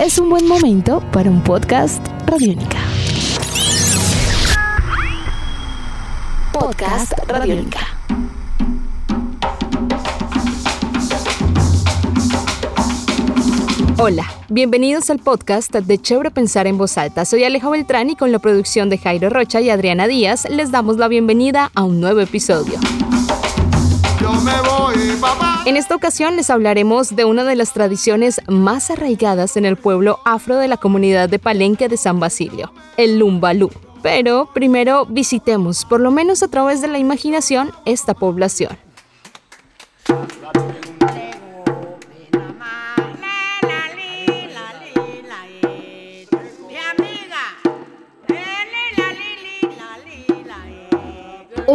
es 0.00 0.18
un 0.18 0.30
buen 0.30 0.48
momento 0.48 1.00
para 1.12 1.28
un 1.28 1.42
podcast 1.42 2.02
Radiónica. 2.26 2.78
Podcast 6.54 7.12
Radiónica. 7.28 7.80
Hola, 13.98 14.24
bienvenidos 14.48 15.10
al 15.10 15.18
podcast 15.18 15.74
de 15.74 15.98
Chévere 15.98 16.30
Pensar 16.30 16.66
en 16.66 16.78
Voz 16.78 16.96
Alta. 16.96 17.26
Soy 17.26 17.44
Alejo 17.44 17.70
Beltrán 17.70 18.08
y 18.08 18.16
con 18.16 18.32
la 18.32 18.38
producción 18.38 18.88
de 18.88 18.96
Jairo 18.96 19.28
Rocha 19.28 19.60
y 19.60 19.68
Adriana 19.68 20.06
Díaz 20.06 20.48
les 20.48 20.70
damos 20.70 20.96
la 20.96 21.08
bienvenida 21.08 21.70
a 21.74 21.84
un 21.84 22.00
nuevo 22.00 22.20
episodio. 22.20 22.80
En 25.66 25.76
esta 25.76 25.94
ocasión 25.94 26.36
les 26.36 26.48
hablaremos 26.48 27.14
de 27.14 27.26
una 27.26 27.44
de 27.44 27.54
las 27.54 27.74
tradiciones 27.74 28.40
más 28.48 28.90
arraigadas 28.90 29.58
en 29.58 29.66
el 29.66 29.76
pueblo 29.76 30.18
afro 30.24 30.56
de 30.56 30.68
la 30.68 30.78
comunidad 30.78 31.28
de 31.28 31.38
Palenque 31.38 31.88
de 31.88 31.98
San 31.98 32.18
Basilio, 32.18 32.72
el 32.96 33.18
Lumbalú. 33.18 33.70
Pero 34.02 34.48
primero 34.54 35.04
visitemos, 35.04 35.84
por 35.84 36.00
lo 36.00 36.10
menos 36.10 36.42
a 36.42 36.48
través 36.48 36.80
de 36.80 36.88
la 36.88 36.98
imaginación, 36.98 37.72
esta 37.84 38.14
población. 38.14 38.78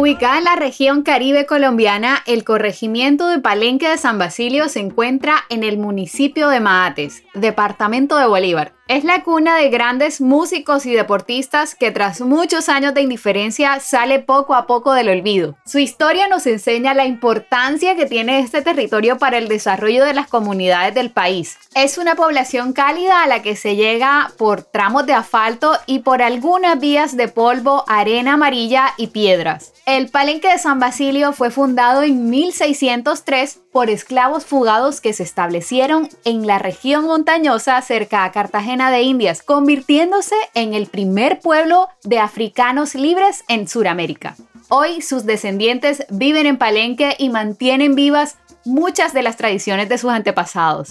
Ubicada 0.06 0.38
en 0.38 0.44
la 0.44 0.54
región 0.54 1.02
caribe 1.02 1.46
colombiana, 1.46 2.22
el 2.28 2.44
corregimiento 2.44 3.26
de 3.26 3.40
Palenque 3.40 3.88
de 3.88 3.98
San 3.98 4.18
Basilio 4.18 4.68
se 4.68 4.78
encuentra 4.78 5.42
en 5.48 5.64
el 5.64 5.78
municipio 5.78 6.48
de 6.48 6.60
Maates, 6.60 7.24
departamento 7.34 8.16
de 8.16 8.26
Bolívar. 8.26 8.75
Es 8.88 9.02
la 9.02 9.24
cuna 9.24 9.56
de 9.56 9.68
grandes 9.68 10.20
músicos 10.20 10.86
y 10.86 10.94
deportistas 10.94 11.74
que 11.74 11.90
tras 11.90 12.20
muchos 12.20 12.68
años 12.68 12.94
de 12.94 13.02
indiferencia 13.02 13.80
sale 13.80 14.20
poco 14.20 14.54
a 14.54 14.68
poco 14.68 14.92
del 14.92 15.08
olvido. 15.08 15.56
Su 15.66 15.80
historia 15.80 16.28
nos 16.28 16.46
enseña 16.46 16.94
la 16.94 17.04
importancia 17.04 17.96
que 17.96 18.06
tiene 18.06 18.38
este 18.38 18.62
territorio 18.62 19.18
para 19.18 19.38
el 19.38 19.48
desarrollo 19.48 20.04
de 20.04 20.14
las 20.14 20.28
comunidades 20.28 20.94
del 20.94 21.10
país. 21.10 21.58
Es 21.74 21.98
una 21.98 22.14
población 22.14 22.72
cálida 22.72 23.24
a 23.24 23.26
la 23.26 23.42
que 23.42 23.56
se 23.56 23.74
llega 23.74 24.30
por 24.38 24.62
tramos 24.62 25.04
de 25.04 25.14
asfalto 25.14 25.72
y 25.86 25.98
por 25.98 26.22
algunas 26.22 26.78
vías 26.78 27.16
de 27.16 27.26
polvo, 27.26 27.84
arena 27.88 28.34
amarilla 28.34 28.94
y 28.96 29.08
piedras. 29.08 29.72
El 29.84 30.10
Palenque 30.10 30.48
de 30.48 30.58
San 30.58 30.78
Basilio 30.78 31.32
fue 31.32 31.50
fundado 31.50 32.04
en 32.04 32.30
1603 32.30 33.62
por 33.76 33.90
esclavos 33.90 34.46
fugados 34.46 35.02
que 35.02 35.12
se 35.12 35.22
establecieron 35.22 36.08
en 36.24 36.46
la 36.46 36.58
región 36.58 37.04
montañosa 37.04 37.78
cerca 37.82 38.24
a 38.24 38.32
Cartagena 38.32 38.90
de 38.90 39.02
Indias, 39.02 39.42
convirtiéndose 39.42 40.34
en 40.54 40.72
el 40.72 40.86
primer 40.86 41.40
pueblo 41.40 41.90
de 42.02 42.18
africanos 42.18 42.94
libres 42.94 43.44
en 43.48 43.68
Sudamérica. 43.68 44.34
Hoy 44.70 45.02
sus 45.02 45.26
descendientes 45.26 46.06
viven 46.08 46.46
en 46.46 46.56
Palenque 46.56 47.16
y 47.18 47.28
mantienen 47.28 47.94
vivas 47.94 48.38
muchas 48.64 49.12
de 49.12 49.20
las 49.20 49.36
tradiciones 49.36 49.90
de 49.90 49.98
sus 49.98 50.10
antepasados. 50.10 50.88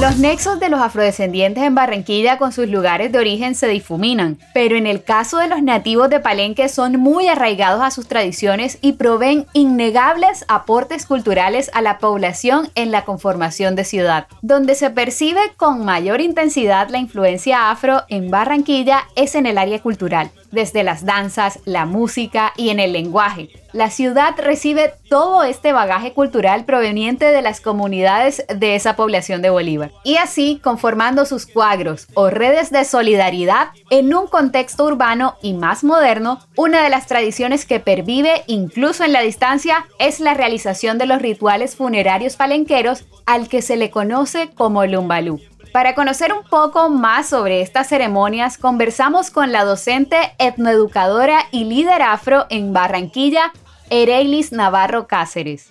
Los 0.00 0.16
nexos 0.18 0.60
de 0.60 0.68
los 0.68 0.80
afrodescendientes 0.80 1.64
en 1.64 1.74
Barranquilla 1.74 2.38
con 2.38 2.52
sus 2.52 2.68
lugares 2.68 3.10
de 3.10 3.18
origen 3.18 3.56
se 3.56 3.66
difuminan, 3.66 4.38
pero 4.54 4.76
en 4.76 4.86
el 4.86 5.02
caso 5.02 5.38
de 5.38 5.48
los 5.48 5.60
nativos 5.60 6.08
de 6.08 6.20
Palenque 6.20 6.68
son 6.68 7.00
muy 7.00 7.26
arraigados 7.26 7.82
a 7.82 7.90
sus 7.90 8.06
tradiciones 8.06 8.78
y 8.80 8.92
proveen 8.92 9.46
innegables 9.54 10.44
aportes 10.46 11.04
culturales 11.04 11.68
a 11.74 11.82
la 11.82 11.98
población 11.98 12.70
en 12.76 12.92
la 12.92 13.04
conformación 13.04 13.74
de 13.74 13.82
ciudad. 13.82 14.28
Donde 14.40 14.76
se 14.76 14.90
percibe 14.90 15.40
con 15.56 15.84
mayor 15.84 16.20
intensidad 16.20 16.90
la 16.90 16.98
influencia 16.98 17.72
afro 17.72 18.02
en 18.08 18.30
Barranquilla 18.30 19.02
es 19.16 19.34
en 19.34 19.46
el 19.46 19.58
área 19.58 19.82
cultural 19.82 20.30
desde 20.50 20.82
las 20.82 21.04
danzas, 21.04 21.60
la 21.64 21.86
música 21.86 22.52
y 22.56 22.70
en 22.70 22.80
el 22.80 22.92
lenguaje. 22.92 23.50
La 23.72 23.90
ciudad 23.90 24.34
recibe 24.38 24.94
todo 25.10 25.44
este 25.44 25.72
bagaje 25.72 26.14
cultural 26.14 26.64
proveniente 26.64 27.26
de 27.26 27.42
las 27.42 27.60
comunidades 27.60 28.44
de 28.54 28.74
esa 28.74 28.96
población 28.96 29.42
de 29.42 29.50
Bolívar. 29.50 29.92
Y 30.04 30.16
así, 30.16 30.58
conformando 30.62 31.26
sus 31.26 31.46
cuadros 31.46 32.08
o 32.14 32.30
redes 32.30 32.70
de 32.70 32.84
solidaridad 32.84 33.68
en 33.90 34.14
un 34.14 34.26
contexto 34.26 34.84
urbano 34.84 35.36
y 35.42 35.52
más 35.52 35.84
moderno, 35.84 36.40
una 36.56 36.82
de 36.82 36.88
las 36.88 37.06
tradiciones 37.06 37.66
que 37.66 37.78
pervive 37.78 38.42
incluso 38.46 39.04
en 39.04 39.12
la 39.12 39.20
distancia 39.20 39.86
es 39.98 40.18
la 40.18 40.34
realización 40.34 40.96
de 40.96 41.06
los 41.06 41.20
rituales 41.20 41.76
funerarios 41.76 42.36
palenqueros 42.36 43.04
al 43.26 43.48
que 43.48 43.60
se 43.60 43.76
le 43.76 43.90
conoce 43.90 44.48
como 44.54 44.86
Lumbalú. 44.86 45.40
Para 45.72 45.94
conocer 45.94 46.32
un 46.32 46.44
poco 46.44 46.88
más 46.88 47.28
sobre 47.28 47.60
estas 47.60 47.88
ceremonias, 47.88 48.56
conversamos 48.58 49.30
con 49.30 49.52
la 49.52 49.64
docente 49.64 50.16
etnoeducadora 50.38 51.40
y 51.50 51.64
líder 51.64 52.02
afro 52.02 52.46
en 52.48 52.72
Barranquilla, 52.72 53.52
Ereilis 53.90 54.52
Navarro 54.52 55.06
Cáceres. 55.06 55.70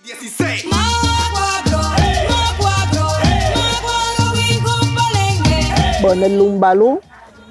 Bueno, 6.00 6.26
el 6.26 6.38
lumbalú 6.38 7.00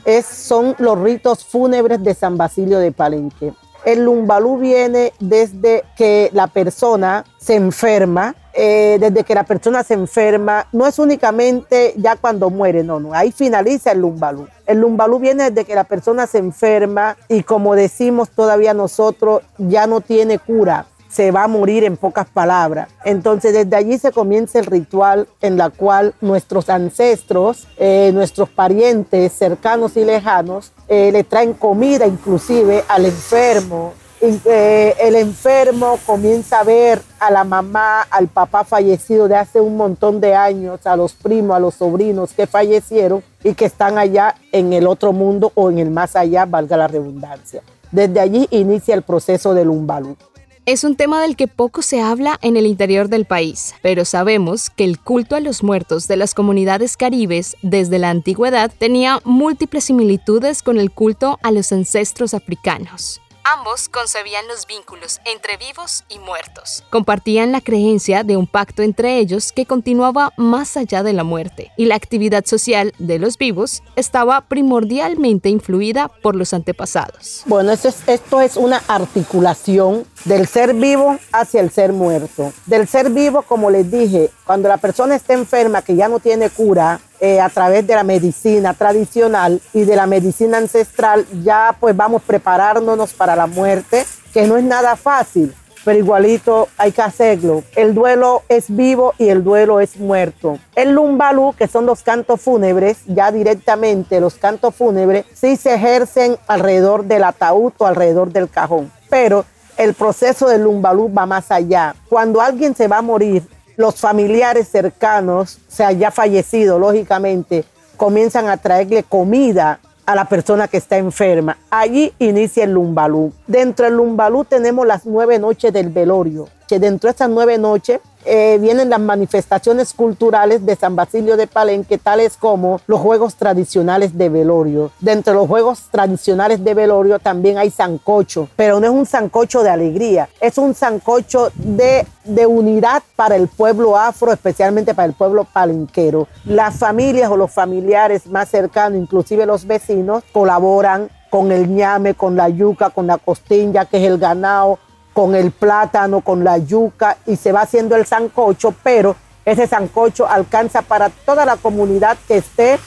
es, 0.06 0.25
son 0.25 0.74
los 0.80 0.97
ritos 1.00 1.44
fúnebres 1.44 2.02
de 2.02 2.13
San 2.13 2.38
Basilio 2.38 2.80
de 2.80 2.94
Palenque. 2.94 3.53
El 3.85 4.03
lumbalú 4.03 4.57
viene 4.57 5.13
desde 5.19 5.83
que 5.95 6.29
la 6.33 6.47
persona 6.47 7.23
se 7.38 7.55
enferma, 7.55 8.35
eh, 8.53 8.97
desde 8.99 9.23
que 9.23 9.35
la 9.35 9.43
persona 9.43 9.83
se 9.83 9.93
enferma, 9.93 10.67
no 10.71 10.88
es 10.88 10.99
únicamente 10.99 11.93
ya 11.95 12.15
cuando 12.15 12.49
muere, 12.49 12.83
no, 12.83 12.99
no, 12.99 13.13
ahí 13.13 13.31
finaliza 13.31 13.91
el 13.91 13.99
lumbalú. 13.99 14.47
El 14.65 14.81
lumbalú 14.81 15.19
viene 15.19 15.51
desde 15.51 15.65
que 15.65 15.75
la 15.75 15.83
persona 15.83 16.27
se 16.27 16.39
enferma 16.39 17.17
y 17.29 17.43
como 17.43 17.75
decimos 17.75 18.29
todavía 18.29 18.73
nosotros, 18.73 19.41
ya 19.57 19.88
no 19.88 20.01
tiene 20.01 20.39
cura 20.39 20.88
se 21.09 21.31
va 21.31 21.44
a 21.44 21.47
morir 21.47 21.84
en 21.84 21.97
pocas 21.97 22.28
palabras. 22.28 22.90
Entonces 23.06 23.53
desde 23.53 23.75
allí 23.75 23.97
se 23.97 24.12
comienza 24.12 24.59
el 24.59 24.66
ritual 24.66 25.28
en 25.41 25.57
la 25.57 25.69
cual 25.69 26.13
nuestros 26.22 26.69
ancestros, 26.69 27.68
eh, 27.78 28.12
nuestros 28.13 28.50
parientes 28.50 29.34
cercanos 29.34 29.97
y 29.97 30.06
lejanos, 30.06 30.72
eh, 30.88 31.12
le 31.12 31.23
traen 31.23 31.53
comida 31.53 32.06
inclusive 32.06 32.84
al 32.88 33.06
enfermo. 33.06 33.94
Eh, 34.19 34.95
el 35.00 35.16
enfermo 35.16 36.00
comienza 36.03 36.62
a 36.62 36.63
ver 36.63 37.00
a 37.19 37.29
la 37.29 37.44
mamá, 37.44 38.01
al 38.09 38.28
papá 38.28 38.63
fallecido 38.63 39.28
de 39.28 39.35
hace 39.35 39.62
un 39.62 39.78
montón 39.78 40.19
de 40.19 40.34
años, 40.34 40.88
a 40.88 40.95
los 40.95 41.13
primos, 41.13 41.56
a 41.56 41.59
los 41.59 41.75
sobrinos 41.75 42.34
que 42.34 42.47
fallecieron 42.47 43.24
y 43.44 43.53
que 43.53 43.66
están 43.66 44.00
allá 44.00 44.35
en 44.51 44.74
el 44.74 44.88
otro 44.88 45.13
mundo 45.13 45.51
o 45.53 45.69
en 45.69 45.78
el 45.78 45.91
más 45.91 46.16
allá, 46.16 46.45
valga 46.45 46.78
la 46.78 46.88
redundancia. 46.88 47.62
Desde 47.91 48.19
allí 48.19 48.47
inicia 48.50 48.95
el 48.95 49.03
proceso 49.03 49.53
del 49.53 49.69
umbalú. 49.69 50.18
Es 50.67 50.83
un 50.83 50.97
tema 50.97 51.22
del 51.22 51.38
que 51.38 51.47
poco 51.47 51.81
se 51.81 52.01
habla 52.01 52.38
en 52.41 52.57
el 52.57 52.67
interior 52.67 53.07
del 53.07 53.23
país, 53.23 53.73
pero 53.81 54.03
sabemos 54.03 54.69
que 54.69 54.83
el 54.83 55.00
culto 55.00 55.38
a 55.38 55.39
los 55.39 55.63
muertos 55.63 56.09
de 56.09 56.17
las 56.17 56.33
comunidades 56.33 56.97
caribes 56.97 57.55
desde 57.61 58.00
la 58.00 58.09
antigüedad 58.09 58.69
tenía 58.77 59.22
múltiples 59.23 59.85
similitudes 59.85 60.61
con 60.61 60.77
el 60.77 60.91
culto 60.91 61.39
a 61.41 61.51
los 61.51 61.72
ancestros 61.72 62.33
africanos. 62.33 63.22
Ambos 63.56 63.88
concebían 63.88 64.46
los 64.50 64.68
vínculos 64.68 65.22
entre 65.24 65.56
vivos 65.56 66.03
y 66.09 66.19
muertos. 66.19 66.84
Compartían 66.90 67.53
la 67.53 67.62
creencia 67.62 68.24
de 68.25 68.35
un 68.35 68.46
pacto 68.46 68.81
entre 68.81 69.19
ellos 69.19 69.53
que 69.53 69.66
continuaba 69.66 70.34
más 70.35 70.75
allá 70.75 71.02
de 71.02 71.13
la 71.13 71.24
muerte, 71.24 71.72
y 71.78 71.86
la 71.86 71.96
actividad 71.96 72.44
social 72.44 72.94
de 72.97 73.19
los 73.19 73.38
vivos 73.38 73.84
estaba 73.96 74.41
primordialmente 74.41 75.47
influida 75.47 76.09
por 76.09 76.36
los 76.36 76.53
antepasados. 76.53 77.44
Bueno, 77.46 77.72
esto 77.72 77.88
es, 77.88 78.06
esto 78.09 78.41
es 78.41 78.57
una 78.57 78.83
articulación 78.86 80.06
del 80.25 80.45
ser 80.45 80.74
vivo 80.74 81.18
hacia 81.31 81.62
el 81.62 81.71
ser 81.71 81.94
muerto. 81.94 82.51
Del 82.66 82.86
ser 82.86 83.12
vivo, 83.12 83.44
como 83.44 83.69
les 83.69 83.89
dije, 83.89 84.30
cuando 84.45 84.68
la 84.68 84.75
persona 84.75 85.16
está 85.16 85.33
enferma, 85.33 85.83
que 85.83 85.95
ya 85.95 86.10
no 86.10 86.19
tiene 86.19 86.50
cura, 86.50 87.00
eh, 87.19 87.42
a 87.42 87.50
través 87.50 87.86
de 87.88 87.96
la 87.96 88.04
medicina 88.04 88.74
tradicional 88.74 89.62
y 89.74 89.86
de 89.86 89.96
la 89.96 90.06
medicina 90.06 90.58
ancestral, 90.58 91.25
ya 91.44 91.75
pues 91.80 91.96
vamos 91.96 92.22
preparándonos 92.22 93.14
para 93.14 93.36
la 93.36 93.48
muerte, 93.48 94.06
que 94.34 94.48
no 94.48 94.58
es 94.58 94.64
nada 94.64 94.96
fácil, 94.96 95.54
pero 95.84 95.98
igualito 95.98 96.68
hay 96.78 96.92
que 96.92 97.02
hacerlo. 97.02 97.64
El 97.75 97.94
duelo 97.94 98.44
es 98.50 98.66
vivo 98.68 99.14
y 99.18 99.30
el 99.30 99.44
duelo 99.44 99.80
es 99.80 99.98
muerto. 99.98 100.60
El 100.75 100.92
lumbalú, 100.92 101.54
que 101.58 101.68
son 101.68 101.86
los 101.86 102.04
cantos 102.04 102.42
fúnebres, 102.42 102.98
ya 103.08 103.31
directamente 103.31 104.19
los 104.19 104.36
cantos 104.36 104.75
fúnebres, 104.75 105.25
sí 105.34 105.56
se 105.56 105.74
ejercen 105.74 106.38
alrededor 106.46 107.06
del 107.06 107.24
ataúd 107.24 107.74
o 107.78 107.86
alrededor 107.86 108.31
del 108.31 108.50
cajón, 108.50 108.92
pero 109.10 109.46
el 109.78 109.94
proceso 109.94 110.48
del 110.48 110.64
lumbalú 110.64 111.12
va 111.14 111.25
más 111.25 111.52
allá. 111.52 111.96
Cuando 112.10 112.42
alguien 112.42 112.75
se 112.75 112.88
va 112.88 112.98
a 112.98 113.02
morir, 113.02 113.44
los 113.77 113.95
familiares 113.95 114.68
cercanos, 114.68 115.59
o 115.68 115.71
sea, 115.71 115.91
ya 115.91 116.12
fallecido, 116.12 116.79
lógicamente, 116.79 117.63
comienzan 117.95 118.50
a 118.50 118.57
traerle 118.57 119.03
comida 119.03 119.79
a 120.06 120.15
la 120.15 120.25
persona 120.25 120.68
que 120.68 120.77
está 120.77 120.97
enferma. 120.97 121.57
Allí 121.69 122.13
inicia 122.18 122.63
el 122.63 122.71
lumbalú. 122.71 123.33
Dentro 123.45 123.85
del 123.85 123.95
lumbalú 123.95 124.45
tenemos 124.45 124.85
las 124.88 125.06
nueve 125.06 125.38
noches 125.38 125.71
del 125.71 125.89
velorio, 125.89 126.47
que 126.68 126.79
dentro 126.79 127.07
de 127.07 127.15
esas 127.15 127.29
nueve 127.29 127.57
noches 127.57 128.00
eh, 128.27 128.57
vienen 128.59 128.89
las 128.89 129.00
manifestaciones 129.00 129.94
culturales 129.94 130.65
de 130.65 130.75
San 130.75 130.95
Basilio 130.95 131.38
de 131.38 131.47
Palenque, 131.47 131.97
tales 131.97 132.35
como 132.38 132.81
los 132.85 133.00
juegos 133.00 133.35
tradicionales 133.35 134.18
de 134.18 134.29
velorio. 134.29 134.91
Dentro 135.00 135.33
de 135.33 135.39
los 135.39 135.47
juegos 135.47 135.83
tradicionales 135.89 136.63
de 136.63 136.74
velorio 136.74 137.19
también 137.19 137.57
hay 137.57 137.71
sancocho, 137.71 138.50
pero 138.56 138.79
no 138.79 138.88
es 138.88 138.91
un 138.91 139.06
sancocho 139.06 139.63
de 139.63 139.69
alegría, 139.69 140.29
es 140.41 140.57
un 140.57 140.74
sancocho 140.75 141.51
de, 141.56 142.06
de 142.25 142.45
unidad 142.45 143.01
para 143.15 143.35
el 143.35 143.47
pueblo 143.47 143.97
afro, 143.97 144.31
especialmente 144.31 144.94
para 144.94 145.07
el 145.07 145.13
pueblo 145.13 145.45
palenquero. 145.45 146.27
Las 146.45 146.75
familias 146.75 147.31
o 147.31 147.38
los 147.38 147.51
familiares 147.51 148.27
más 148.27 148.50
cercanos, 148.50 149.00
inclusive 149.00 149.45
los 149.45 149.65
vecinos, 149.65 150.23
colaboran 150.33 151.09
con 151.30 151.51
el 151.51 151.73
ñame, 151.73 152.13
con 152.13 152.35
la 152.35 152.50
yuca, 152.50 152.89
con 152.89 153.07
la 153.07 153.18
costilla, 153.18 153.85
que 153.85 153.97
es 153.97 154.03
el 154.03 154.18
ganado, 154.18 154.80
con 155.18 155.34
el 155.34 155.50
plátano, 155.50 156.22
con 156.22 156.44
la 156.44 156.60
yuca 156.60 157.18
y 157.25 157.38
se 157.38 157.52
va 157.52 157.62
haciendo 157.62 157.96
el 157.96 158.06
sancocho, 158.06 158.75
pero 158.84 159.16
ese 159.46 159.66
sancocho 159.66 160.28
alcanza 160.28 160.84
para 160.84 161.10
toda 161.10 161.44
la 161.44 161.58
comunidad 161.58 162.19
que 162.28 162.38
esté 162.38 162.78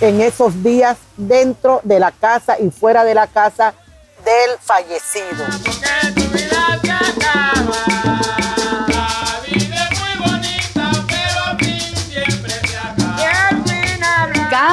en 0.00 0.22
esos 0.22 0.62
días 0.62 0.96
dentro 1.18 1.82
de 1.84 2.00
la 2.00 2.10
casa 2.10 2.58
y 2.58 2.70
fuera 2.70 3.04
de 3.04 3.12
la 3.12 3.26
casa 3.26 3.74
del 4.24 4.58
fallecido. 4.62 5.44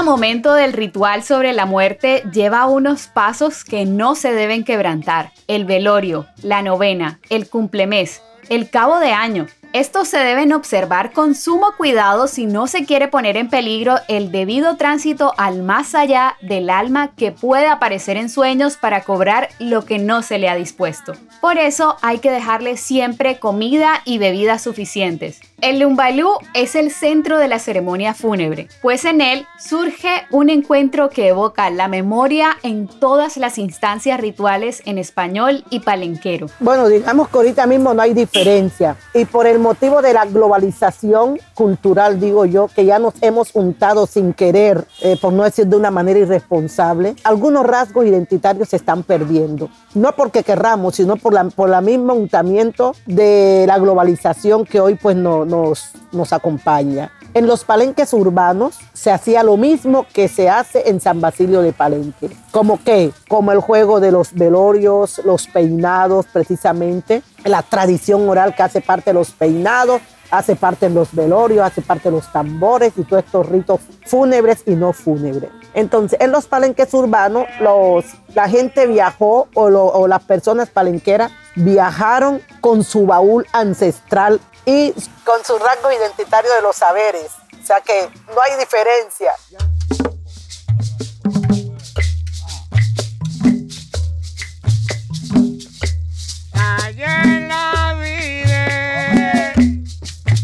Momento 0.04 0.56
del 0.56 0.74
ritual 0.74 1.24
sobre 1.24 1.54
la 1.54 1.66
muerte 1.66 2.24
lleva 2.34 2.66
unos 2.66 3.08
pasos 3.08 3.64
que 3.64 3.86
no 3.86 4.16
se 4.16 4.34
deben 4.34 4.64
quebrantar. 4.64 5.32
El 5.48 5.66
velorio, 5.66 6.26
la 6.42 6.62
novena, 6.62 7.20
el 7.30 7.48
cumplemés, 7.48 8.22
el 8.50 8.70
cabo 8.70 9.00
de 9.00 9.12
año, 9.12 9.48
estos 9.74 10.10
se 10.10 10.18
deben 10.18 10.52
observar 10.52 11.14
con 11.14 11.34
sumo 11.34 11.68
cuidado 11.78 12.28
si 12.28 12.46
no 12.46 12.68
se 12.68 12.86
quiere 12.86 13.08
poner 13.08 13.38
en 13.38 13.50
peligro 13.50 13.96
el 14.10 14.30
debido 14.30 14.76
tránsito 14.76 15.34
al 15.38 15.64
más 15.64 15.96
allá 15.96 16.36
del 16.42 16.70
alma 16.70 17.16
que 17.16 17.32
puede 17.32 17.68
aparecer 17.68 18.18
en 18.18 18.30
sueños 18.30 18.76
para 18.76 19.04
cobrar 19.04 19.48
lo 19.60 19.86
que 19.86 19.98
no 19.98 20.24
se 20.24 20.40
le 20.40 20.50
ha 20.50 20.56
dispuesto. 20.56 21.14
Por 21.40 21.58
eso 21.58 21.96
hay 22.02 22.20
que 22.20 22.32
dejarle 22.32 22.76
siempre 22.76 23.40
comida 23.40 24.02
y 24.04 24.18
bebidas 24.18 24.62
suficientes. 24.62 25.40
El 25.62 25.78
Lumbalú 25.78 26.32
es 26.56 26.74
el 26.74 26.90
centro 26.90 27.38
de 27.38 27.48
la 27.48 27.60
ceremonia 27.60 28.16
fúnebre, 28.16 28.68
pues 28.82 29.06
en 29.06 29.22
él 29.22 29.46
surge 29.60 30.10
un 30.32 30.50
encuentro 30.50 31.12
que 31.12 31.28
evoca 31.28 31.70
la 31.70 31.88
memoria 31.88 32.58
en 32.64 32.88
todas 32.88 33.38
las 33.38 33.60
instancias 33.60 34.20
rituales 34.20 34.82
en 34.86 34.98
español 34.98 35.64
y 35.70 35.82
palenquero. 35.82 36.48
Bueno, 36.60 36.88
digamos 36.88 37.30
que 37.30 37.38
ahorita 37.38 37.68
mismo 37.68 37.94
no 37.94 38.02
hay 38.02 38.16
diferencia 38.16 38.96
y 39.14 39.26
por 39.26 39.46
el 39.46 39.60
motivo 39.60 40.02
de 40.02 40.14
la 40.14 40.26
globalización 40.26 41.40
cultural, 41.54 42.20
digo 42.20 42.46
yo, 42.46 42.68
que 42.68 42.86
ya 42.86 42.98
nos 42.98 43.14
hemos 43.22 43.54
untado 43.54 44.08
sin 44.08 44.34
querer, 44.34 44.84
eh, 45.02 45.16
por 45.22 45.32
no 45.32 45.44
decir 45.44 45.68
de 45.68 45.76
una 45.76 45.92
manera 45.92 46.18
irresponsable, 46.18 47.16
algunos 47.24 47.68
rasgos 47.68 48.08
identitarios 48.08 48.70
se 48.70 48.78
están 48.78 49.04
perdiendo. 49.04 49.70
No 49.94 50.14
porque 50.16 50.42
querramos, 50.42 50.96
sino 50.96 51.18
por 51.18 51.34
la, 51.34 51.44
por 51.44 51.70
la 51.70 51.82
misma 51.82 52.14
untamiento 52.14 52.96
de 53.06 53.66
la 53.68 53.78
globalización 53.78 54.66
que 54.66 54.80
hoy 54.80 54.96
pues 54.96 55.16
no, 55.16 55.51
nos, 55.52 56.34
acompaña. 56.34 57.12
En 57.34 57.48
los 57.48 57.64
palenques 57.64 58.14
urbanos 58.14 58.78
se 58.94 59.12
hacía 59.12 59.44
lo 59.44 59.56
mismo 59.56 60.06
que 60.14 60.28
se 60.28 60.50
hace 60.50 60.90
en 60.90 61.00
San 61.00 61.22
Basilio 61.22 61.62
de 61.62 61.72
Palenque. 61.72 62.30
¿Como 62.52 62.84
qué? 62.84 63.12
Como 63.30 63.52
el 63.52 63.60
juego 63.60 64.00
de 64.00 64.12
los 64.12 64.34
velorios, 64.34 65.22
los 65.24 65.48
peinados 65.48 66.26
precisamente, 66.26 67.22
la 67.46 67.62
tradición 67.62 68.28
oral 68.28 68.54
que 68.56 68.64
hace 68.64 68.82
parte 68.82 69.12
de 69.12 69.14
los 69.14 69.32
peinados, 69.32 70.02
hace 70.30 70.56
parte 70.56 70.90
de 70.90 70.96
los 70.96 71.14
velorios, 71.14 71.66
hace 71.66 71.82
parte 71.82 72.10
de 72.10 72.16
los 72.16 72.32
tambores 72.32 72.94
y 72.98 73.04
todos 73.04 73.24
estos 73.24 73.48
ritos 73.48 73.80
fúnebres 74.06 74.64
y 74.66 74.76
no 74.76 74.92
fúnebres. 74.92 75.52
Entonces, 75.74 76.20
en 76.20 76.32
los 76.32 76.48
palenques 76.48 76.94
urbanos, 76.94 77.46
los, 77.62 78.06
la 78.34 78.50
gente 78.50 78.88
viajó 78.88 79.48
o 79.54 80.08
las 80.08 80.24
personas 80.24 80.70
palenqueras 80.70 81.32
viajaron 81.56 82.42
con 82.62 82.84
su 82.84 83.06
baúl 83.06 83.46
ancestral 83.54 84.40
y 84.66 84.94
con 85.26 85.44
su 85.44 85.58
rango 85.58 85.92
identitario 85.92 86.54
de 86.54 86.62
los 86.62 86.76
saberes. 86.76 87.32
O 87.62 87.66
sea 87.66 87.82
que 87.82 88.10
no 88.34 88.42
hay 88.42 88.58
diferencia. 88.60 89.34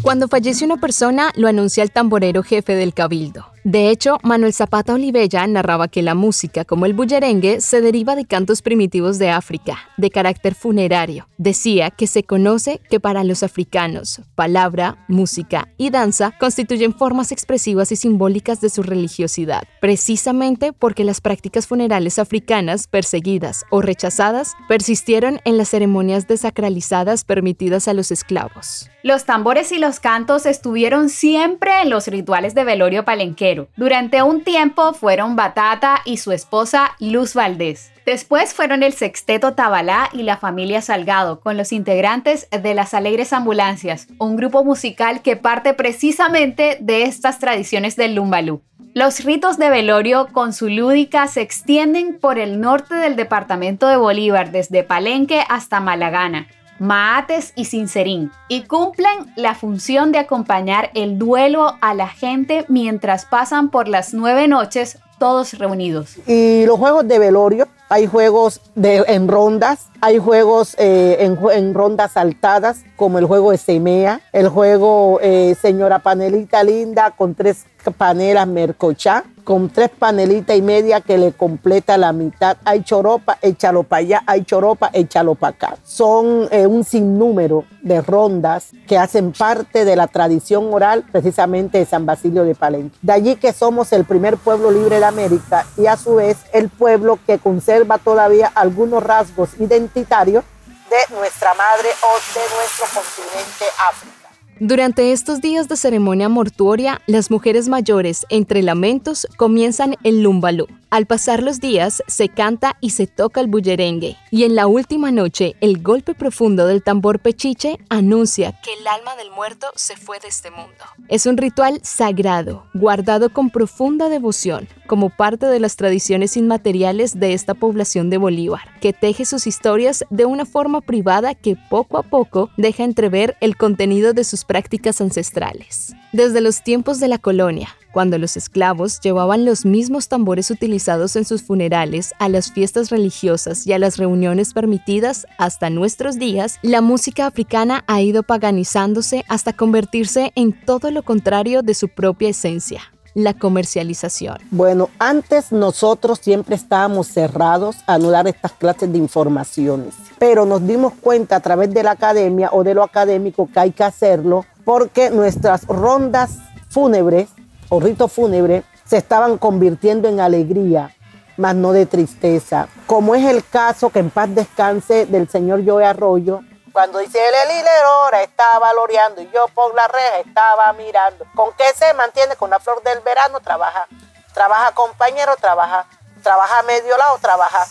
Cuando 0.02 0.30
fallece 0.30 0.64
una 0.64 0.78
persona, 0.78 1.34
lo 1.36 1.50
anuncia 1.50 1.84
el 1.84 1.92
tamborero 1.92 2.42
jefe 2.42 2.76
del 2.76 2.94
cabildo. 2.94 3.57
De 3.68 3.90
hecho, 3.90 4.18
Manuel 4.24 4.54
Zapata 4.54 4.94
Olivella 4.94 5.46
narraba 5.46 5.90
que 5.90 6.02
la 6.02 6.16
música, 6.16 6.64
como 6.64 6.86
el 6.86 6.94
bullerengue, 6.94 7.60
se 7.60 7.82
deriva 7.82 8.16
de 8.16 8.24
cantos 8.24 8.62
primitivos 8.62 9.20
de 9.20 9.30
África, 9.30 9.78
de 9.98 10.10
carácter 10.10 10.56
funerario. 10.56 11.28
Decía 11.38 11.92
que 11.92 12.08
se 12.08 12.24
conoce 12.24 12.80
que 12.90 13.02
para 13.02 13.26
los 13.26 13.44
africanos, 13.44 14.22
palabra, 14.36 15.04
música 15.10 15.68
y 15.76 15.90
danza 15.90 16.34
constituyen 16.40 16.94
formas 16.94 17.34
expresivas 17.34 17.92
y 17.92 17.98
simbólicas 17.98 18.62
de 18.62 18.70
su 18.70 18.84
religiosidad, 18.84 19.64
precisamente 19.82 20.72
porque 20.72 21.04
las 21.04 21.20
prácticas 21.20 21.68
funerales 21.68 22.20
africanas, 22.20 22.88
perseguidas 22.88 23.66
o 23.70 23.82
rechazadas, 23.82 24.56
persistieron 24.70 25.42
en 25.44 25.58
las 25.58 25.68
ceremonias 25.68 26.26
desacralizadas 26.26 27.26
permitidas 27.26 27.90
a 27.90 27.94
los 27.94 28.12
esclavos. 28.12 28.90
Los 29.04 29.26
tambores 29.26 29.74
y 29.74 29.78
los 29.78 30.00
cantos 30.00 30.46
estuvieron 30.46 31.10
siempre 31.10 31.82
en 31.82 31.90
los 31.90 32.08
rituales 32.08 32.56
de 32.56 32.64
velorio 32.64 33.06
palenquero 33.06 33.57
durante 33.76 34.22
un 34.22 34.44
tiempo 34.44 34.94
fueron 34.94 35.36
Batata 35.36 36.02
y 36.06 36.18
su 36.18 36.32
esposa 36.32 36.92
Luz 37.00 37.34
Valdés. 37.34 37.92
Después 38.06 38.54
fueron 38.54 38.84
el 38.84 38.94
Sexteto 38.94 39.54
Tabalá 39.54 40.10
y 40.14 40.24
la 40.24 40.38
familia 40.38 40.82
Salgado, 40.82 41.42
con 41.42 41.58
los 41.58 41.74
integrantes 41.74 42.48
de 42.50 42.74
las 42.74 42.94
Alegres 42.94 43.34
Ambulancias, 43.34 44.08
un 44.18 44.38
grupo 44.38 44.64
musical 44.64 45.22
que 45.22 45.36
parte 45.36 45.74
precisamente 45.74 46.78
de 46.80 47.04
estas 47.04 47.40
tradiciones 47.40 47.96
del 47.98 48.16
Lumbalú. 48.16 48.62
Los 48.94 49.24
ritos 49.26 49.58
de 49.58 49.70
velorio 49.70 50.30
con 50.32 50.54
su 50.54 50.70
lúdica 50.70 51.28
se 51.28 51.42
extienden 51.42 52.18
por 52.18 52.40
el 52.40 52.60
norte 52.60 52.96
del 52.96 53.16
departamento 53.16 53.88
de 53.88 53.98
Bolívar, 53.98 54.52
desde 54.52 54.84
Palenque 54.84 55.44
hasta 55.50 55.80
Malagana, 55.80 56.48
Maates 56.80 57.54
y 57.56 57.66
Sincerín, 57.66 58.32
y 58.48 58.64
cumplen 58.64 59.34
la 59.36 59.56
función 59.56 60.12
de 60.12 60.20
acompañar 60.20 60.92
el 60.94 61.18
duelo 61.18 61.76
a 61.82 61.94
la 61.94 62.08
gente 62.08 62.66
mientras 62.68 63.26
pasan 63.26 63.70
por 63.70 63.88
las 63.88 64.14
nueve 64.14 64.48
noches 64.48 65.00
todos 65.18 65.54
reunidos. 65.58 66.18
Y 66.28 66.66
los 66.66 66.78
juegos 66.78 67.08
de 67.08 67.20
velorio, 67.20 67.68
hay 67.90 68.06
juegos 68.06 68.62
de, 68.76 69.04
en 69.08 69.28
rondas, 69.28 69.88
hay 70.02 70.18
juegos 70.18 70.76
eh, 70.78 71.18
en, 71.20 71.74
rondas 71.74 72.14
saltadas, 72.14 72.84
como 72.96 73.18
el 73.18 73.26
juego 73.26 73.52
de 73.52 73.58
Semea, 73.58 74.22
el 74.34 74.50
juego 74.50 75.20
eh, 75.22 75.56
Señora 75.62 76.00
Panelita 76.00 76.64
Linda 76.64 77.12
con 77.12 77.34
tres 77.34 77.66
panelas 77.98 78.48
Mercochá, 78.48 79.24
con 79.48 79.70
tres 79.70 79.90
panelitas 79.90 80.58
y 80.58 80.62
media 80.62 81.00
que 81.00 81.18
le 81.18 81.32
completa 81.32 81.98
la 81.98 82.12
mitad. 82.12 82.58
Hay 82.66 82.84
choropa, 82.84 83.38
échalo 83.42 83.84
para 83.84 84.02
allá, 84.02 84.24
hay 84.28 84.44
choropa, 84.44 84.90
échalo 84.92 85.36
para 85.36 85.56
acá. 85.56 85.78
Son 85.86 86.50
eh, 86.52 86.68
un 86.68 86.84
sinnúmero 86.84 87.64
de 87.82 88.02
rondas 88.02 88.72
que 88.90 88.98
hacen 88.98 89.32
parte 89.32 89.86
de 89.86 89.96
la 89.96 90.08
tradición 90.08 90.74
oral 90.74 91.06
precisamente 91.14 91.78
de 91.78 91.86
San 91.86 92.06
Basilio 92.06 92.44
de 92.44 92.56
Palenque. 92.56 92.98
De 93.02 93.14
allí 93.14 93.38
que 93.38 93.54
somos 93.54 93.94
el 93.94 94.04
primer 94.04 94.36
pueblo 94.36 94.70
libre 94.70 95.00
de 95.00 95.06
América 95.06 95.66
y 95.78 95.86
a 95.86 95.96
su 95.96 96.16
vez 96.16 96.40
el 96.52 96.68
pueblo 96.68 97.18
que 97.26 97.40
conserva 97.40 98.00
todavía 98.00 98.52
algunos 98.54 99.02
rasgos 99.02 99.52
identitarios 99.62 100.44
de 100.90 101.16
nuestra 101.16 101.54
madre 101.54 101.88
o 102.04 102.38
de 102.38 102.56
nuestro 102.58 102.86
continente 102.94 103.66
África. 103.90 104.27
Durante 104.60 105.12
estos 105.12 105.40
días 105.40 105.68
de 105.68 105.78
ceremonia 105.78 106.30
mortuoria, 106.30 107.00
las 107.06 107.30
mujeres 107.30 107.70
mayores, 107.70 108.26
entre 108.30 108.64
lamentos, 108.64 109.28
comienzan 109.38 109.96
el 110.04 110.24
lumbalú. 110.24 110.66
Al 110.90 111.06
pasar 111.06 111.44
los 111.44 111.60
días, 111.60 112.02
se 112.08 112.30
canta 112.30 112.78
y 112.80 112.92
se 112.92 113.08
toca 113.08 113.42
el 113.42 113.48
bullerengue. 113.48 114.16
Y 114.32 114.46
en 114.46 114.56
la 114.56 114.68
última 114.68 115.12
noche, 115.12 115.56
el 115.60 115.84
golpe 115.84 116.16
profundo 116.16 116.66
del 116.66 116.82
tambor 116.82 117.20
pechiche 117.20 117.78
anuncia 117.90 118.58
que 118.64 118.74
el 118.74 118.88
alma 118.88 119.18
del 119.18 119.30
muerto 119.30 119.68
se 119.76 119.98
fue 119.98 120.18
de 120.20 120.30
este 120.30 120.50
mundo. 120.50 120.86
Es 121.10 121.26
un 121.26 121.36
ritual 121.36 121.82
sagrado, 121.84 122.64
guardado 122.74 123.34
con 123.34 123.50
profunda 123.50 124.08
devoción, 124.08 124.70
como 124.88 125.10
parte 125.10 125.46
de 125.48 125.60
las 125.60 125.76
tradiciones 125.76 126.38
inmateriales 126.38 127.20
de 127.20 127.34
esta 127.34 127.54
población 127.54 128.10
de 128.10 128.18
Bolívar, 128.18 128.80
que 128.80 128.94
teje 128.94 129.26
sus 129.26 129.46
historias 129.46 130.06
de 130.10 130.24
una 130.24 130.46
forma 130.46 130.80
privada 130.80 131.36
que 131.36 131.58
poco 131.70 131.98
a 131.98 132.04
poco 132.04 132.50
deja 132.56 132.86
entrever 132.86 133.36
el 133.42 133.58
contenido 133.58 134.14
de 134.14 134.24
sus 134.24 134.46
prácticas 134.48 135.02
ancestrales. 135.02 135.94
Desde 136.14 136.42
los 136.42 136.64
tiempos 136.64 137.00
de 137.00 137.08
la 137.08 137.18
colonia, 137.18 137.70
cuando 137.92 138.18
los 138.18 138.38
esclavos 138.38 139.00
llevaban 139.02 139.46
los 139.46 139.66
mismos 139.66 140.08
tambores 140.08 140.50
utilizados 140.52 141.16
en 141.16 141.26
sus 141.26 141.44
funerales 141.44 142.14
a 142.20 142.30
las 142.30 142.52
fiestas 142.52 142.90
religiosas 142.90 143.68
y 143.68 143.74
a 143.74 143.80
las 143.80 143.98
reuniones 143.98 144.54
permitidas 144.54 145.28
hasta 145.38 145.70
nuestros 145.70 146.18
días, 146.18 146.60
la 146.62 146.82
música 146.82 147.28
africana 147.28 147.84
ha 147.88 148.02
ido 148.02 148.24
paganizándose 148.24 149.26
hasta 149.28 149.54
convertirse 149.54 150.32
en 150.36 150.54
todo 150.54 150.92
lo 150.92 151.04
contrario 151.04 151.62
de 151.62 151.74
su 151.74 151.90
propia 151.90 152.30
esencia 152.30 152.82
la 153.18 153.34
comercialización? 153.34 154.38
Bueno, 154.52 154.92
antes 155.00 155.52
nosotros 155.52 156.20
siempre 156.22 156.56
estábamos 156.56 157.08
cerrados 157.08 157.78
a 157.88 157.98
no 157.98 158.12
dar 158.12 158.28
estas 158.28 158.52
clases 158.52 158.92
de 158.92 159.00
informaciones, 159.00 159.96
pero 160.20 160.46
nos 160.46 160.68
dimos 160.68 160.94
cuenta 161.02 161.38
a 161.38 161.40
través 161.40 161.74
de 161.74 161.82
la 161.82 161.92
academia 161.92 162.50
o 162.52 162.64
de 162.64 162.76
lo 162.76 162.84
académico 162.84 163.50
que 163.52 163.60
hay 163.60 163.72
que 163.72 163.84
hacerlo 163.84 164.46
porque 164.64 165.10
nuestras 165.10 165.66
rondas 165.66 166.38
fúnebres 166.70 167.30
o 167.70 167.80
ritos 167.80 168.12
fúnebres 168.12 168.64
se 168.86 168.98
estaban 168.98 169.40
convirtiendo 169.40 170.08
en 170.08 170.20
alegría, 170.20 170.96
más 171.38 171.56
no 171.56 171.72
de 171.72 171.88
tristeza, 171.88 172.68
como 172.86 173.16
es 173.16 173.26
el 173.26 173.44
caso 173.44 173.90
que 173.90 173.98
en 173.98 174.12
paz 174.12 174.30
descanse 174.36 175.08
del 175.08 175.28
señor 175.28 175.66
Joe 175.66 175.84
Arroyo, 175.84 176.42
cuando 176.78 177.00
dice 177.00 177.18
el 177.18 177.60
hilero 177.60 178.22
estaba 178.22 178.72
loreando 178.72 179.20
y 179.20 179.28
yo 179.34 179.48
por 179.56 179.74
la 179.74 179.88
reja 179.88 180.20
estaba 180.24 180.72
mirando. 180.74 181.26
¿Con 181.34 181.50
qué 181.58 181.64
se 181.76 181.92
mantiene? 181.96 182.36
Con 182.36 182.52
la 182.52 182.60
flor 182.60 182.84
del 182.84 183.00
verano 183.00 183.40
trabaja. 183.40 183.88
Trabaja 184.32 184.72
compañero, 184.76 185.36
trabaja. 185.42 185.88
Trabaja 186.22 186.62
medio 186.68 186.96
lado, 186.96 187.18
trabaja. 187.20 187.66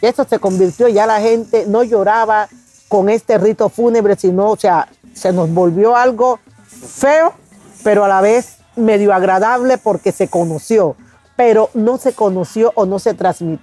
Y 0.00 0.06
eso 0.06 0.24
se 0.24 0.38
convirtió, 0.38 0.88
ya 0.88 1.04
la 1.04 1.20
gente 1.20 1.66
no 1.66 1.82
lloraba 1.82 2.48
con 2.88 3.10
este 3.10 3.36
rito 3.36 3.68
fúnebre, 3.68 4.16
sino, 4.16 4.48
o 4.48 4.56
sea, 4.56 4.88
se 5.14 5.30
nos 5.30 5.50
volvió 5.50 5.94
algo 5.94 6.40
feo, 6.66 7.34
pero 7.84 8.06
a 8.06 8.08
la 8.08 8.22
vez 8.22 8.60
medio 8.76 9.12
agradable 9.12 9.76
porque 9.76 10.10
se 10.10 10.28
conoció, 10.28 10.96
pero 11.36 11.68
no 11.74 11.98
se 11.98 12.14
conoció 12.14 12.72
o 12.76 12.86
no 12.86 12.98
se, 12.98 13.14